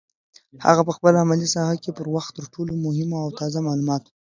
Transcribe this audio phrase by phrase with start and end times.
[0.65, 4.11] هغه په خپله علمي ساحه کې پر وخت تر ټولو مهمو او تازه معلوماتو